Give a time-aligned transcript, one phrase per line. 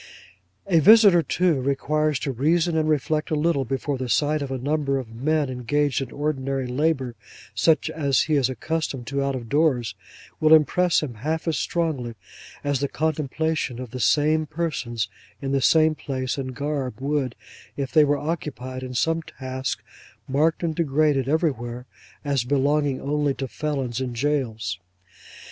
[0.65, 4.57] A visitor, too, requires to reason and reflect a little, before the sight of a
[4.57, 7.13] number of men engaged in ordinary labour,
[7.53, 9.93] such as he is accustomed to out of doors,
[10.39, 12.15] will impress him half as strongly
[12.63, 15.07] as the contemplation of the same persons
[15.39, 17.35] in the same place and garb would,
[17.77, 19.83] if they were occupied in some task,
[20.27, 21.85] marked and degraded everywhere
[22.25, 24.79] as belonging only to felons in jails.